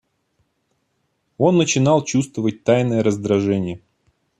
[1.37, 3.81] Он начинал чувствовать тайное раздражение.